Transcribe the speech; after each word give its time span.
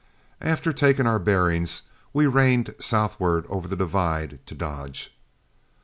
After 0.41 0.73
taking 0.73 1.05
our 1.05 1.19
bearings, 1.19 1.83
we 2.11 2.25
reined 2.25 2.73
southward 2.79 3.45
over 3.49 3.67
the 3.67 3.75
divide 3.75 4.39
to 4.47 4.55
Dodge. 4.55 5.13